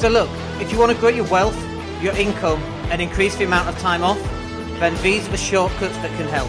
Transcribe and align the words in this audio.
So 0.00 0.08
look, 0.08 0.30
if 0.62 0.72
you 0.72 0.78
want 0.78 0.92
to 0.92 0.96
grow 0.96 1.10
your 1.10 1.26
wealth, 1.26 1.54
your 2.02 2.16
income, 2.16 2.62
and 2.90 3.02
increase 3.02 3.36
the 3.36 3.44
amount 3.44 3.68
of 3.68 3.78
time 3.80 4.02
off, 4.02 4.18
then 4.80 4.94
these 5.02 5.28
are 5.28 5.30
the 5.30 5.36
shortcuts 5.36 5.94
that 5.98 6.10
can 6.16 6.26
help. 6.26 6.48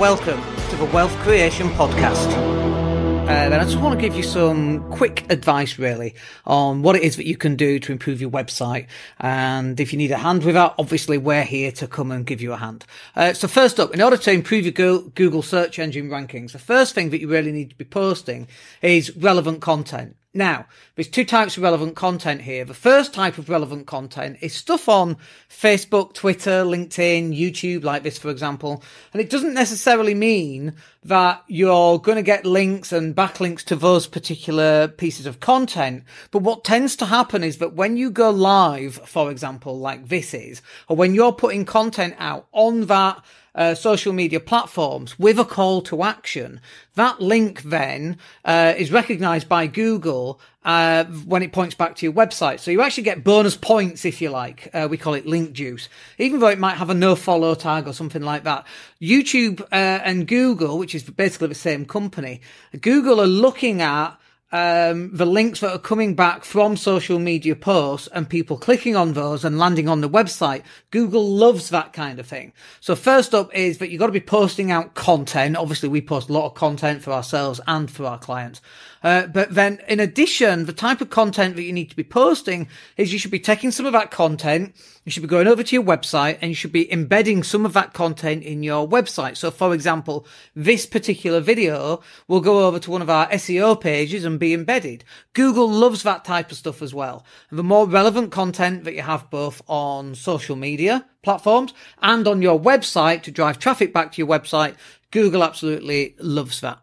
Welcome 0.00 0.40
to 0.70 0.76
the 0.76 0.86
Wealth 0.86 1.14
Creation 1.18 1.68
Podcast. 1.72 2.32
Uh, 2.32 3.50
then 3.50 3.60
I 3.60 3.64
just 3.64 3.76
want 3.76 4.00
to 4.00 4.00
give 4.00 4.16
you 4.16 4.22
some 4.22 4.90
quick 4.90 5.30
advice, 5.30 5.78
really, 5.78 6.14
on 6.46 6.80
what 6.80 6.96
it 6.96 7.02
is 7.02 7.16
that 7.16 7.26
you 7.26 7.36
can 7.36 7.54
do 7.54 7.78
to 7.80 7.92
improve 7.92 8.18
your 8.18 8.30
website. 8.30 8.86
And 9.18 9.78
if 9.78 9.92
you 9.92 9.98
need 9.98 10.10
a 10.10 10.16
hand 10.16 10.42
with 10.42 10.54
that, 10.54 10.74
obviously 10.78 11.18
we're 11.18 11.44
here 11.44 11.70
to 11.72 11.86
come 11.86 12.10
and 12.10 12.24
give 12.24 12.40
you 12.40 12.54
a 12.54 12.56
hand. 12.56 12.86
Uh, 13.14 13.34
so 13.34 13.46
first 13.46 13.78
up, 13.78 13.92
in 13.92 14.00
order 14.00 14.16
to 14.16 14.32
improve 14.32 14.64
your 14.64 15.02
Google 15.02 15.42
search 15.42 15.78
engine 15.78 16.08
rankings, 16.08 16.52
the 16.52 16.58
first 16.58 16.94
thing 16.94 17.10
that 17.10 17.20
you 17.20 17.28
really 17.28 17.52
need 17.52 17.68
to 17.68 17.76
be 17.76 17.84
posting 17.84 18.48
is 18.80 19.14
relevant 19.18 19.60
content. 19.60 20.16
Now, 20.32 20.66
there's 20.94 21.08
two 21.08 21.24
types 21.24 21.56
of 21.56 21.64
relevant 21.64 21.96
content 21.96 22.42
here. 22.42 22.64
The 22.64 22.72
first 22.72 23.12
type 23.12 23.36
of 23.36 23.48
relevant 23.48 23.88
content 23.88 24.38
is 24.40 24.52
stuff 24.54 24.88
on 24.88 25.16
Facebook, 25.48 26.14
Twitter, 26.14 26.62
LinkedIn, 26.62 27.36
YouTube, 27.36 27.82
like 27.82 28.04
this, 28.04 28.16
for 28.16 28.30
example. 28.30 28.80
And 29.12 29.20
it 29.20 29.28
doesn't 29.28 29.54
necessarily 29.54 30.14
mean 30.14 30.74
that 31.02 31.42
you're 31.48 31.98
going 31.98 32.14
to 32.14 32.22
get 32.22 32.46
links 32.46 32.92
and 32.92 33.16
backlinks 33.16 33.64
to 33.64 33.74
those 33.74 34.06
particular 34.06 34.86
pieces 34.86 35.26
of 35.26 35.40
content. 35.40 36.04
But 36.30 36.42
what 36.42 36.62
tends 36.62 36.94
to 36.96 37.06
happen 37.06 37.42
is 37.42 37.58
that 37.58 37.74
when 37.74 37.96
you 37.96 38.08
go 38.08 38.30
live, 38.30 39.00
for 39.06 39.32
example, 39.32 39.80
like 39.80 40.06
this 40.06 40.32
is, 40.32 40.62
or 40.86 40.94
when 40.94 41.12
you're 41.12 41.32
putting 41.32 41.64
content 41.64 42.14
out 42.18 42.46
on 42.52 42.86
that 42.86 43.20
uh, 43.54 43.74
social 43.74 44.12
media 44.12 44.40
platforms 44.40 45.18
with 45.18 45.38
a 45.38 45.44
call 45.44 45.82
to 45.82 46.02
action, 46.02 46.60
that 46.94 47.20
link 47.20 47.62
then 47.62 48.18
uh, 48.44 48.74
is 48.76 48.92
recognized 48.92 49.48
by 49.48 49.66
Google 49.66 50.40
uh, 50.64 51.04
when 51.04 51.42
it 51.42 51.52
points 51.52 51.74
back 51.74 51.96
to 51.96 52.06
your 52.06 52.12
website. 52.12 52.60
So 52.60 52.70
you 52.70 52.82
actually 52.82 53.04
get 53.04 53.24
bonus 53.24 53.56
points, 53.56 54.04
if 54.04 54.20
you 54.20 54.30
like. 54.30 54.68
Uh, 54.74 54.88
we 54.90 54.96
call 54.96 55.14
it 55.14 55.26
link 55.26 55.52
juice, 55.52 55.88
even 56.18 56.40
though 56.40 56.48
it 56.48 56.58
might 56.58 56.76
have 56.76 56.90
a 56.90 56.94
no 56.94 57.16
follow 57.16 57.54
tag 57.54 57.88
or 57.88 57.92
something 57.92 58.22
like 58.22 58.44
that. 58.44 58.66
YouTube 59.00 59.60
uh, 59.62 59.74
and 59.74 60.28
Google, 60.28 60.78
which 60.78 60.94
is 60.94 61.02
basically 61.04 61.48
the 61.48 61.54
same 61.54 61.86
company, 61.86 62.40
Google 62.80 63.20
are 63.20 63.26
looking 63.26 63.80
at 63.80 64.19
um, 64.52 65.10
the 65.12 65.26
links 65.26 65.60
that 65.60 65.72
are 65.72 65.78
coming 65.78 66.14
back 66.14 66.44
from 66.44 66.76
social 66.76 67.18
media 67.18 67.54
posts 67.54 68.08
and 68.08 68.28
people 68.28 68.56
clicking 68.56 68.96
on 68.96 69.12
those 69.12 69.44
and 69.44 69.58
landing 69.58 69.88
on 69.88 70.00
the 70.00 70.08
website. 70.08 70.62
Google 70.90 71.28
loves 71.28 71.70
that 71.70 71.92
kind 71.92 72.18
of 72.18 72.26
thing. 72.26 72.52
So 72.80 72.96
first 72.96 73.34
up 73.34 73.54
is 73.54 73.78
that 73.78 73.90
you've 73.90 74.00
got 74.00 74.06
to 74.06 74.12
be 74.12 74.20
posting 74.20 74.70
out 74.70 74.94
content. 74.94 75.56
Obviously, 75.56 75.88
we 75.88 76.00
post 76.00 76.28
a 76.28 76.32
lot 76.32 76.46
of 76.46 76.54
content 76.54 77.02
for 77.02 77.12
ourselves 77.12 77.60
and 77.66 77.90
for 77.90 78.06
our 78.06 78.18
clients. 78.18 78.60
Uh, 79.02 79.26
but 79.26 79.54
then 79.54 79.80
in 79.88 79.98
addition, 80.00 80.66
the 80.66 80.72
type 80.72 81.00
of 81.00 81.10
content 81.10 81.56
that 81.56 81.62
you 81.62 81.72
need 81.72 81.88
to 81.88 81.96
be 81.96 82.04
posting 82.04 82.68
is 82.96 83.12
you 83.12 83.18
should 83.18 83.30
be 83.30 83.40
taking 83.40 83.70
some 83.70 83.86
of 83.86 83.92
that 83.92 84.10
content, 84.10 84.74
you 85.04 85.12
should 85.12 85.22
be 85.22 85.28
going 85.28 85.46
over 85.46 85.62
to 85.62 85.74
your 85.74 85.82
website 85.82 86.38
and 86.40 86.50
you 86.50 86.54
should 86.54 86.72
be 86.72 86.92
embedding 86.92 87.42
some 87.42 87.64
of 87.64 87.72
that 87.72 87.94
content 87.94 88.42
in 88.42 88.62
your 88.62 88.86
website. 88.86 89.36
So 89.38 89.50
for 89.50 89.72
example, 89.72 90.26
this 90.54 90.84
particular 90.84 91.40
video 91.40 92.02
will 92.28 92.40
go 92.40 92.66
over 92.66 92.78
to 92.78 92.90
one 92.90 93.00
of 93.00 93.08
our 93.08 93.26
SEO 93.28 93.80
pages 93.80 94.24
and 94.24 94.38
be 94.40 94.52
embedded. 94.52 95.04
Google 95.34 95.70
loves 95.70 96.02
that 96.02 96.24
type 96.24 96.50
of 96.50 96.56
stuff 96.56 96.82
as 96.82 96.92
well. 96.92 97.24
And 97.50 97.58
the 97.58 97.62
more 97.62 97.86
relevant 97.86 98.32
content 98.32 98.82
that 98.82 98.94
you 98.94 99.02
have 99.02 99.30
both 99.30 99.62
on 99.68 100.16
social 100.16 100.56
media 100.56 101.06
platforms 101.22 101.72
and 102.02 102.26
on 102.26 102.42
your 102.42 102.58
website 102.58 103.22
to 103.22 103.30
drive 103.30 103.60
traffic 103.60 103.92
back 103.92 104.10
to 104.12 104.18
your 104.20 104.28
website, 104.28 104.74
Google 105.12 105.44
absolutely 105.44 106.16
loves 106.18 106.60
that. 106.62 106.80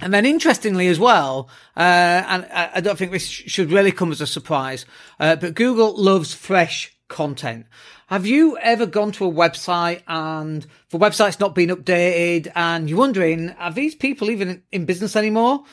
And 0.00 0.14
then 0.14 0.24
interestingly 0.24 0.86
as 0.86 1.00
well, 1.00 1.50
uh, 1.76 1.80
and 1.80 2.46
I 2.52 2.80
don't 2.80 2.96
think 2.96 3.10
this 3.10 3.26
should 3.26 3.72
really 3.72 3.90
come 3.90 4.12
as 4.12 4.20
a 4.20 4.28
surprise, 4.28 4.86
uh, 5.18 5.34
but 5.34 5.54
Google 5.54 6.00
loves 6.00 6.32
fresh 6.32 6.96
content. 7.08 7.66
Have 8.06 8.24
you 8.24 8.56
ever 8.58 8.86
gone 8.86 9.12
to 9.12 9.26
a 9.26 9.32
website 9.32 10.02
and 10.06 10.66
the 10.90 10.98
website's 10.98 11.40
not 11.40 11.54
been 11.54 11.70
updated 11.70 12.50
and 12.54 12.88
you're 12.88 12.98
wondering, 12.98 13.50
are 13.58 13.72
these 13.72 13.94
people 13.94 14.30
even 14.30 14.62
in 14.70 14.84
business 14.84 15.16
anymore? 15.16 15.64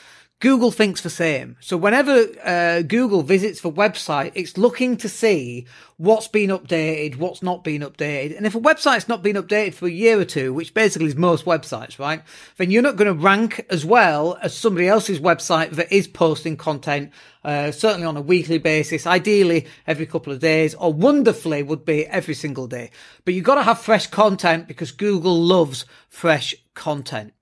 Google 0.45 0.69
thinks 0.69 1.01
the 1.01 1.09
same. 1.09 1.57
So 1.59 1.75
whenever 1.75 2.23
uh, 2.43 2.83
Google 2.83 3.23
visits 3.23 3.61
the 3.61 3.71
website, 3.71 4.31
it's 4.35 4.59
looking 4.59 4.95
to 4.97 5.09
see 5.09 5.65
what's 5.97 6.27
been 6.27 6.51
updated, 6.51 7.15
what's 7.15 7.41
not 7.41 7.63
been 7.63 7.81
updated. 7.81 8.37
And 8.37 8.45
if 8.45 8.53
a 8.53 8.59
website's 8.59 9.07
not 9.07 9.23
been 9.23 9.37
updated 9.37 9.73
for 9.73 9.87
a 9.87 9.91
year 9.91 10.19
or 10.19 10.23
two, 10.23 10.53
which 10.53 10.75
basically 10.75 11.07
is 11.07 11.15
most 11.15 11.45
websites, 11.45 11.97
right? 11.97 12.21
Then 12.57 12.69
you're 12.69 12.83
not 12.83 12.95
going 12.95 13.07
to 13.11 13.19
rank 13.19 13.65
as 13.71 13.83
well 13.87 14.37
as 14.39 14.55
somebody 14.55 14.87
else's 14.87 15.19
website 15.19 15.71
that 15.71 15.91
is 15.91 16.07
posting 16.07 16.57
content, 16.57 17.11
uh, 17.43 17.71
certainly 17.71 18.05
on 18.05 18.15
a 18.15 18.21
weekly 18.21 18.59
basis, 18.59 19.07
ideally 19.07 19.65
every 19.87 20.05
couple 20.05 20.31
of 20.31 20.41
days, 20.41 20.75
or 20.75 20.93
wonderfully 20.93 21.63
would 21.63 21.85
be 21.85 22.05
every 22.05 22.35
single 22.35 22.67
day. 22.67 22.91
But 23.23 23.33
you've 23.33 23.45
got 23.45 23.55
to 23.55 23.63
have 23.63 23.79
fresh 23.79 24.05
content 24.05 24.67
because 24.67 24.91
Google 24.91 25.41
loves 25.41 25.87
fresh 26.07 26.53
content. 26.75 27.33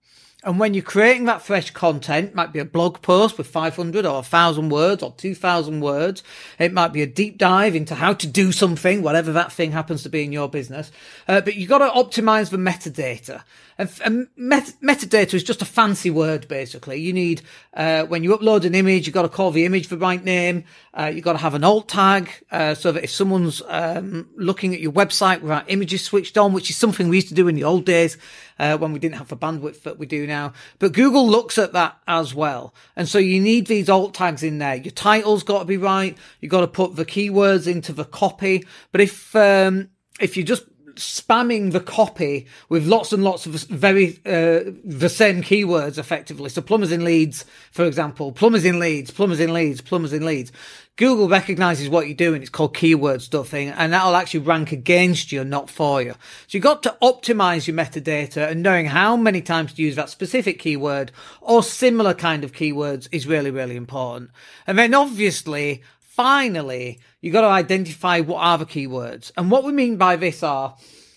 And 0.45 0.59
when 0.59 0.73
you're 0.73 0.83
creating 0.83 1.25
that 1.25 1.41
fresh 1.41 1.71
content, 1.71 2.35
might 2.35 2.51
be 2.51 2.59
a 2.59 2.65
blog 2.65 3.01
post 3.01 3.37
with 3.37 3.47
500 3.47 4.05
or 4.05 4.15
1000 4.15 4.69
words 4.69 5.01
or 5.01 5.13
2000 5.13 5.79
words. 5.79 6.21
It 6.59 6.73
might 6.73 6.91
be 6.91 7.01
a 7.01 7.07
deep 7.07 7.37
dive 7.37 7.75
into 7.75 7.95
how 7.95 8.13
to 8.13 8.27
do 8.27 8.51
something, 8.51 9.01
whatever 9.01 9.31
that 9.31 9.53
thing 9.53 9.71
happens 9.71 10.03
to 10.03 10.09
be 10.09 10.23
in 10.23 10.33
your 10.33 10.49
business. 10.49 10.91
Uh, 11.29 11.39
but 11.39 11.55
you've 11.55 11.69
got 11.69 11.77
to 11.77 11.87
optimize 11.87 12.49
the 12.49 12.57
metadata. 12.57 13.43
And, 13.77 13.89
and 14.03 14.27
met- 14.35 14.73
metadata 14.83 15.33
is 15.33 15.43
just 15.43 15.61
a 15.61 15.65
fancy 15.65 16.09
word, 16.09 16.47
basically. 16.47 16.99
You 16.99 17.13
need, 17.13 17.41
uh, 17.73 18.03
when 18.03 18.23
you 18.23 18.37
upload 18.37 18.65
an 18.65 18.75
image, 18.75 19.07
you've 19.07 19.13
got 19.13 19.23
to 19.23 19.29
call 19.29 19.51
the 19.51 19.65
image 19.65 19.87
the 19.87 19.97
right 19.97 20.23
name. 20.23 20.65
Uh, 20.93 21.11
you've 21.13 21.23
got 21.23 21.33
to 21.33 21.39
have 21.39 21.53
an 21.53 21.63
alt 21.63 21.87
tag, 21.87 22.29
uh, 22.51 22.75
so 22.75 22.91
that 22.91 23.03
if 23.03 23.09
someone's, 23.09 23.61
um, 23.67 24.29
looking 24.35 24.73
at 24.73 24.79
your 24.79 24.91
website 24.91 25.41
without 25.41 25.69
images 25.71 26.03
switched 26.03 26.37
on, 26.37 26.53
which 26.53 26.69
is 26.69 26.75
something 26.75 27.07
we 27.07 27.17
used 27.17 27.29
to 27.29 27.33
do 27.33 27.47
in 27.47 27.55
the 27.55 27.63
old 27.63 27.85
days, 27.85 28.17
uh, 28.59 28.77
when 28.77 28.93
we 28.93 28.99
didn't 28.99 29.15
have 29.15 29.29
the 29.29 29.37
bandwidth 29.37 29.83
that 29.83 29.97
we 29.97 30.05
do 30.05 30.27
now. 30.27 30.32
But 30.79 30.93
Google 30.93 31.27
looks 31.27 31.57
at 31.57 31.73
that 31.73 31.97
as 32.07 32.33
well. 32.33 32.73
And 32.95 33.07
so 33.07 33.17
you 33.17 33.39
need 33.39 33.67
these 33.67 33.89
alt 33.89 34.13
tags 34.13 34.43
in 34.43 34.57
there. 34.57 34.75
Your 34.75 34.91
title's 34.91 35.43
got 35.43 35.59
to 35.59 35.65
be 35.65 35.77
right. 35.77 36.17
You've 36.39 36.51
got 36.51 36.61
to 36.61 36.67
put 36.67 36.95
the 36.95 37.05
keywords 37.05 37.67
into 37.67 37.93
the 37.93 38.05
copy. 38.05 38.65
But 38.91 39.01
if, 39.01 39.35
um, 39.35 39.89
if 40.19 40.37
you 40.37 40.43
just 40.43 40.63
spamming 40.95 41.71
the 41.71 41.79
copy 41.79 42.47
with 42.69 42.85
lots 42.85 43.11
and 43.11 43.23
lots 43.23 43.45
of 43.45 43.53
very 43.53 44.19
uh, 44.25 44.71
the 44.83 45.09
same 45.09 45.41
keywords 45.41 45.97
effectively. 45.97 46.49
So 46.49 46.61
plumbers 46.61 46.91
in 46.91 47.03
Leeds, 47.03 47.45
for 47.71 47.85
example, 47.85 48.31
plumbers 48.31 48.65
in 48.65 48.79
Leeds, 48.79 49.11
plumbers 49.11 49.39
in 49.39 49.53
Leeds, 49.53 49.81
plumbers 49.81 50.13
in 50.13 50.25
Leeds. 50.25 50.51
Google 50.95 51.27
recognizes 51.27 51.89
what 51.89 52.05
you're 52.05 52.15
doing. 52.15 52.43
It's 52.43 52.51
called 52.51 52.75
keyword 52.75 53.23
stuffing 53.23 53.69
and 53.69 53.91
that'll 53.91 54.15
actually 54.15 54.41
rank 54.41 54.71
against 54.71 55.31
you, 55.31 55.43
not 55.43 55.67
for 55.67 56.03
you. 56.03 56.11
So 56.11 56.17
you've 56.49 56.63
got 56.63 56.83
to 56.83 56.95
optimize 57.01 57.65
your 57.65 57.75
metadata 57.75 58.47
and 58.49 58.61
knowing 58.61 58.85
how 58.85 59.17
many 59.17 59.41
times 59.41 59.73
to 59.73 59.81
use 59.81 59.95
that 59.95 60.11
specific 60.11 60.59
keyword 60.59 61.11
or 61.41 61.63
similar 61.63 62.13
kind 62.13 62.43
of 62.43 62.51
keywords 62.51 63.07
is 63.11 63.25
really, 63.25 63.49
really 63.49 63.75
important. 63.75 64.29
And 64.67 64.77
then 64.77 64.93
obviously 64.93 65.81
finally, 66.15 66.99
you 67.21 67.31
got 67.31 67.41
to 67.41 67.47
identify 67.47 68.19
what 68.19 68.39
are 68.39 68.57
the 68.57 68.65
keywords. 68.65 69.31
And 69.35 69.49
what 69.49 69.63
we 69.63 69.71
mean 69.71 69.97
by 69.97 70.15
this 70.15 70.43
are 70.43 70.75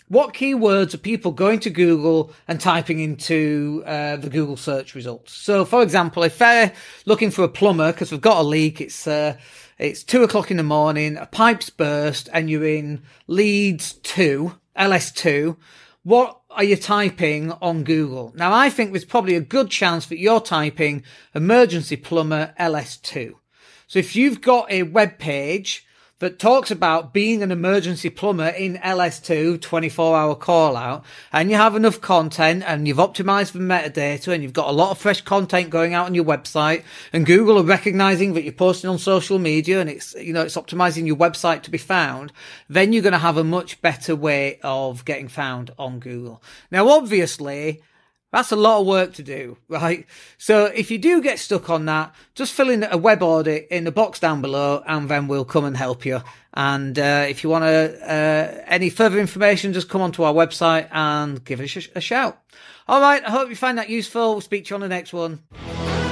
what 0.08 0.34
keywords 0.34 0.94
are 0.94 0.98
people 0.98 1.32
going 1.32 1.60
to 1.60 1.70
Google 1.70 2.32
and 2.48 2.60
typing 2.60 3.00
into 3.00 3.82
uh, 3.84 4.16
the 4.16 4.30
Google 4.30 4.56
search 4.56 4.94
results? 4.94 5.32
So, 5.32 5.64
for 5.64 5.82
example, 5.82 6.22
if 6.22 6.38
they're 6.38 6.72
looking 7.04 7.30
for 7.30 7.44
a 7.44 7.48
plumber 7.48 7.92
because 7.92 8.10
we've 8.10 8.20
got 8.20 8.40
a 8.40 8.42
leak, 8.42 8.80
it's 8.80 9.06
uh, 9.06 9.36
it's 9.78 10.02
two 10.02 10.22
o'clock 10.22 10.50
in 10.50 10.56
the 10.56 10.62
morning, 10.62 11.16
a 11.16 11.26
pipe's 11.26 11.68
burst, 11.68 12.30
and 12.32 12.48
you're 12.48 12.66
in 12.66 13.02
Leeds 13.26 13.94
two, 13.94 14.54
LS 14.74 15.12
two. 15.12 15.58
What 16.04 16.40
are 16.50 16.64
you 16.64 16.76
typing 16.76 17.50
on 17.52 17.84
Google? 17.84 18.32
Now, 18.34 18.54
I 18.54 18.70
think 18.70 18.92
there's 18.92 19.04
probably 19.04 19.34
a 19.34 19.40
good 19.40 19.68
chance 19.68 20.06
that 20.06 20.20
you're 20.20 20.40
typing 20.40 21.02
emergency 21.34 21.96
plumber 21.96 22.54
LS 22.56 22.96
two. 22.96 23.36
So 23.88 24.00
if 24.00 24.16
you've 24.16 24.40
got 24.40 24.70
a 24.70 24.82
web 24.82 25.16
page 25.18 25.86
that 26.18 26.40
talks 26.40 26.72
about 26.72 27.12
being 27.12 27.40
an 27.40 27.52
emergency 27.52 28.10
plumber 28.10 28.48
in 28.48 28.78
LS2 28.78 29.60
24 29.60 30.16
hour 30.16 30.34
call 30.34 30.76
out 30.76 31.04
and 31.32 31.50
you 31.50 31.56
have 31.56 31.76
enough 31.76 32.00
content 32.00 32.64
and 32.66 32.88
you've 32.88 32.96
optimized 32.96 33.52
the 33.52 33.60
metadata 33.60 34.32
and 34.32 34.42
you've 34.42 34.52
got 34.52 34.68
a 34.68 34.72
lot 34.72 34.90
of 34.90 34.98
fresh 34.98 35.20
content 35.20 35.70
going 35.70 35.94
out 35.94 36.06
on 36.06 36.16
your 36.16 36.24
website 36.24 36.82
and 37.12 37.26
Google 37.26 37.58
are 37.58 37.62
recognizing 37.62 38.34
that 38.34 38.42
you're 38.42 38.52
posting 38.52 38.90
on 38.90 38.98
social 38.98 39.38
media 39.38 39.80
and 39.80 39.88
it's, 39.88 40.14
you 40.14 40.32
know, 40.32 40.42
it's 40.42 40.56
optimizing 40.56 41.06
your 41.06 41.16
website 41.16 41.62
to 41.62 41.70
be 41.70 41.78
found, 41.78 42.32
then 42.68 42.92
you're 42.92 43.02
going 43.02 43.12
to 43.12 43.18
have 43.18 43.36
a 43.36 43.44
much 43.44 43.80
better 43.82 44.16
way 44.16 44.58
of 44.64 45.04
getting 45.04 45.28
found 45.28 45.70
on 45.78 46.00
Google. 46.00 46.42
Now, 46.72 46.88
obviously, 46.88 47.82
that's 48.36 48.52
a 48.52 48.56
lot 48.56 48.82
of 48.82 48.86
work 48.86 49.14
to 49.14 49.22
do, 49.22 49.56
right? 49.66 50.04
So 50.36 50.66
if 50.66 50.90
you 50.90 50.98
do 50.98 51.22
get 51.22 51.38
stuck 51.38 51.70
on 51.70 51.86
that, 51.86 52.14
just 52.34 52.52
fill 52.52 52.68
in 52.68 52.84
a 52.84 52.98
web 52.98 53.22
audit 53.22 53.66
in 53.70 53.84
the 53.84 53.90
box 53.90 54.20
down 54.20 54.42
below 54.42 54.82
and 54.86 55.08
then 55.08 55.26
we'll 55.26 55.46
come 55.46 55.64
and 55.64 55.74
help 55.74 56.04
you. 56.04 56.20
And 56.52 56.98
uh, 56.98 57.24
if 57.30 57.42
you 57.42 57.48
want 57.48 57.64
to, 57.64 57.98
uh, 58.02 58.64
any 58.66 58.90
further 58.90 59.18
information, 59.18 59.72
just 59.72 59.88
come 59.88 60.02
onto 60.02 60.22
our 60.22 60.34
website 60.34 60.88
and 60.92 61.42
give 61.46 61.60
us 61.60 61.76
a, 61.76 61.80
sh- 61.80 61.88
a 61.94 62.00
shout. 62.02 62.38
All 62.86 63.00
right. 63.00 63.24
I 63.24 63.30
hope 63.30 63.48
you 63.48 63.56
find 63.56 63.78
that 63.78 63.88
useful. 63.88 64.32
We'll 64.32 64.42
speak 64.42 64.66
to 64.66 64.70
you 64.70 64.74
on 64.74 64.80
the 64.82 64.88
next 64.88 65.14
one. 65.14 65.42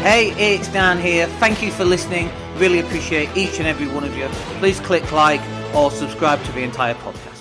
Hey, 0.00 0.32
it's 0.38 0.68
Dan 0.68 0.98
here. 0.98 1.26
Thank 1.26 1.62
you 1.62 1.70
for 1.70 1.84
listening. 1.84 2.30
Really 2.56 2.78
appreciate 2.78 3.28
each 3.36 3.58
and 3.58 3.66
every 3.66 3.86
one 3.86 4.02
of 4.04 4.16
you. 4.16 4.28
Please 4.60 4.80
click 4.80 5.12
like 5.12 5.42
or 5.74 5.90
subscribe 5.90 6.42
to 6.44 6.52
the 6.52 6.62
entire 6.62 6.94
podcast. 6.94 7.33